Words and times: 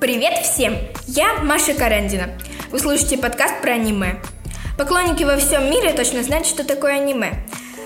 Привет 0.00 0.46
всем! 0.46 0.78
Я 1.08 1.34
Маша 1.42 1.74
Карендина. 1.74 2.30
Вы 2.70 2.78
слушаете 2.78 3.18
подкаст 3.18 3.60
про 3.60 3.72
аниме. 3.72 4.16
Поклонники 4.78 5.24
во 5.24 5.36
всем 5.36 5.70
мире 5.70 5.92
точно 5.92 6.22
знают, 6.22 6.46
что 6.46 6.64
такое 6.64 6.94
аниме. 6.94 7.34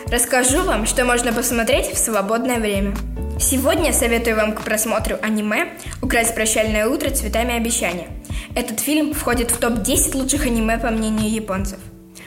Расскажу 0.06 0.62
вам, 0.62 0.86
что 0.86 1.04
можно 1.04 1.32
посмотреть 1.32 1.86
в 1.86 1.98
свободное 1.98 2.60
время. 2.60 2.94
Сегодня 3.40 3.92
советую 3.92 4.36
вам 4.36 4.54
к 4.54 4.62
просмотру 4.62 5.16
аниме 5.22 5.72
«Украсть 6.02 6.36
прощальное 6.36 6.86
утро 6.86 7.10
цветами 7.10 7.56
обещания». 7.56 8.06
Этот 8.54 8.78
фильм 8.78 9.12
входит 9.12 9.50
в 9.50 9.58
топ-10 9.58 10.16
лучших 10.16 10.46
аниме 10.46 10.78
по 10.78 10.90
мнению 10.90 11.28
японцев. 11.28 11.80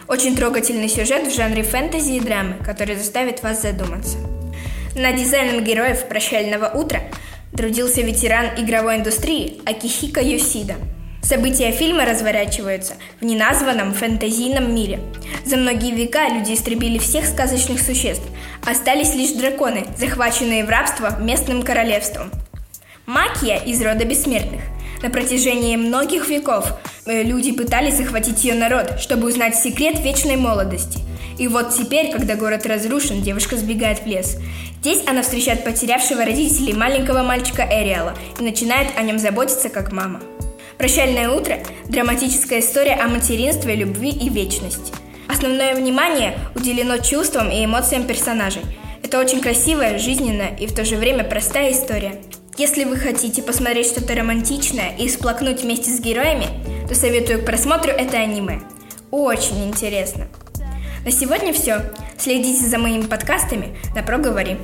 Очень 0.09 0.35
трогательный 0.35 0.89
сюжет 0.89 1.27
в 1.27 1.33
жанре 1.33 1.63
фэнтези 1.63 2.11
и 2.11 2.19
драмы, 2.19 2.55
который 2.61 2.97
заставит 2.97 3.41
вас 3.41 3.61
задуматься. 3.61 4.17
Над 4.97 5.15
дизайном 5.15 5.63
героев 5.63 6.09
«Прощального 6.09 6.77
утра» 6.77 7.03
трудился 7.55 8.01
ветеран 8.01 8.47
игровой 8.57 8.97
индустрии 8.97 9.61
Акихика 9.65 10.21
Йосида. 10.21 10.75
События 11.21 11.71
фильма 11.71 12.05
разворачиваются 12.05 12.93
в 13.19 13.25
неназванном 13.25 13.93
фэнтезийном 13.93 14.73
мире. 14.73 14.99
За 15.45 15.57
многие 15.57 15.91
века 15.91 16.29
люди 16.29 16.53
истребили 16.53 16.99
всех 16.99 17.25
сказочных 17.25 17.81
существ. 17.81 18.23
Остались 18.65 19.13
лишь 19.13 19.31
драконы, 19.31 19.85
захваченные 19.97 20.63
в 20.63 20.69
рабство 20.69 21.19
местным 21.19 21.63
королевством. 21.63 22.31
Макия 23.05 23.57
из 23.57 23.81
рода 23.81 24.05
бессмертных. 24.05 24.61
На 25.01 25.09
протяжении 25.09 25.75
многих 25.75 26.27
веков 26.29 26.71
э, 27.05 27.23
люди 27.23 27.51
пытались 27.51 27.97
захватить 27.97 28.43
ее 28.43 28.55
народ, 28.55 28.99
чтобы 28.99 29.27
узнать 29.27 29.55
секрет 29.55 29.99
вечной 29.99 30.37
молодости. 30.37 30.99
И 31.37 31.47
вот 31.47 31.75
теперь, 31.75 32.11
когда 32.11 32.35
город 32.35 32.65
разрушен, 32.65 33.21
девушка 33.21 33.57
сбегает 33.57 33.99
в 33.99 34.05
лес. 34.07 34.37
Здесь 34.81 35.03
она 35.07 35.21
встречает 35.21 35.63
потерявшего 35.63 36.25
родителей 36.25 36.73
маленького 36.73 37.21
мальчика 37.23 37.67
Эриала 37.69 38.15
и 38.39 38.43
начинает 38.43 38.87
о 38.97 39.03
нем 39.03 39.19
заботиться 39.19 39.69
как 39.69 39.91
мама. 39.91 40.21
«Прощальное 40.77 41.29
утро»– 41.29 41.57
драматическая 41.89 42.59
история 42.59 42.93
о 42.93 43.07
материнстве, 43.07 43.75
любви 43.75 44.09
и 44.09 44.29
вечности. 44.29 44.93
Основное 45.27 45.75
внимание 45.75 46.37
уделено 46.55 46.97
чувствам 46.99 47.51
и 47.51 47.65
эмоциям 47.65 48.05
персонажей. 48.05 48.61
Это 49.03 49.19
очень 49.19 49.41
красивая, 49.41 49.99
жизненная 49.99 50.55
и 50.55 50.67
в 50.67 50.73
то 50.73 50.85
же 50.85 50.95
время 50.95 51.23
простая 51.23 51.71
история. 51.71 52.21
Если 52.57 52.85
вы 52.85 52.97
хотите 52.97 53.43
посмотреть 53.43 53.87
что-то 53.87 54.15
романтичное 54.15 54.95
и 54.97 55.07
сплакнуть 55.09 55.61
вместе 55.61 55.91
с 55.91 55.99
героями, 55.99 56.47
то 56.87 56.95
советую 56.95 57.41
к 57.41 57.45
просмотру 57.45 57.91
это 57.91 58.17
аниме. 58.17 58.61
Очень 59.11 59.67
интересно. 59.67 60.27
На 61.07 61.13
сегодня 61.13 61.53
все. 61.53 61.83
Следите 62.17 62.65
за 62.65 62.77
моими 62.77 63.05
подкастами 63.05 63.77
на 63.95 64.03
«Проговори». 64.03 64.57